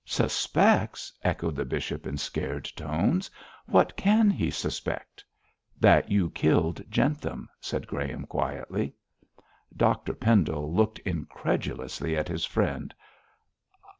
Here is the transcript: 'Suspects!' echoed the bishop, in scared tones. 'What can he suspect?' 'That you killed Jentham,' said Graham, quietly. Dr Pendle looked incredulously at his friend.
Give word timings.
'Suspects!' 0.03 1.13
echoed 1.23 1.55
the 1.55 1.63
bishop, 1.63 2.07
in 2.07 2.17
scared 2.17 2.65
tones. 2.75 3.29
'What 3.67 3.95
can 3.95 4.31
he 4.31 4.49
suspect?' 4.49 5.23
'That 5.79 6.09
you 6.09 6.31
killed 6.31 6.81
Jentham,' 6.89 7.47
said 7.59 7.85
Graham, 7.85 8.25
quietly. 8.25 8.95
Dr 9.77 10.15
Pendle 10.15 10.73
looked 10.73 10.97
incredulously 11.05 12.17
at 12.17 12.27
his 12.29 12.45
friend. 12.45 12.95